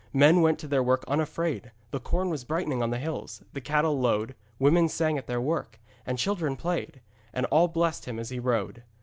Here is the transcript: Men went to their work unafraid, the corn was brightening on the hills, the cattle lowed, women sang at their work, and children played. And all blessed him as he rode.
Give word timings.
Men 0.13 0.41
went 0.41 0.57
to 0.57 0.67
their 0.67 0.81
work 0.81 1.03
unafraid, 1.07 1.71
the 1.91 1.99
corn 1.99 2.31
was 2.31 2.43
brightening 2.43 2.81
on 2.81 2.89
the 2.89 2.97
hills, 2.97 3.43
the 3.53 3.61
cattle 3.61 3.99
lowed, 3.99 4.33
women 4.57 4.89
sang 4.89 5.19
at 5.19 5.27
their 5.27 5.39
work, 5.39 5.79
and 6.07 6.17
children 6.17 6.55
played. 6.55 7.01
And 7.35 7.45
all 7.51 7.67
blessed 7.67 8.05
him 8.05 8.17
as 8.17 8.29
he 8.31 8.39
rode. 8.39 8.81